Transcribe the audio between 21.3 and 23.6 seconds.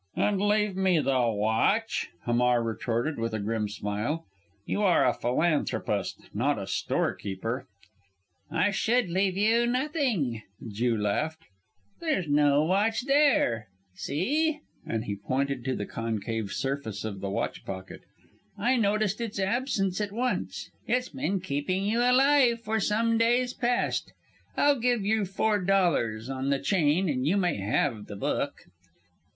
keeping you alive for some days